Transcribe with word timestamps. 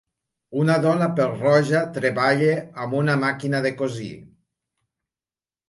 Una 0.61 0.77
dona 0.85 1.09
pèl-roja 1.19 1.83
treballa 1.99 2.49
amb 2.87 2.97
una 3.03 3.19
màquina 3.27 3.63
de 3.69 3.75
cosir. 3.85 4.11